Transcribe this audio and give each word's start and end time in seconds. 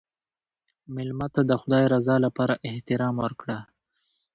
مېلمه 0.93 1.27
ته 1.33 1.41
د 1.49 1.51
خدای 1.61 1.85
رضا 1.93 2.15
لپاره 2.25 2.53
احترام 2.69 3.15
ورکړه. 3.23 3.57